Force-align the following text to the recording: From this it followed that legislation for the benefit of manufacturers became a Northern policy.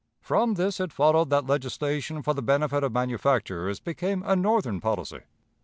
From 0.19 0.55
this 0.55 0.79
it 0.79 0.91
followed 0.91 1.29
that 1.29 1.45
legislation 1.45 2.23
for 2.23 2.33
the 2.33 2.41
benefit 2.41 2.83
of 2.83 2.91
manufacturers 2.91 3.79
became 3.79 4.23
a 4.25 4.35
Northern 4.35 4.81
policy. 4.81 5.19